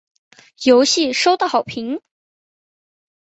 [0.63, 2.01] 游戏收到好评。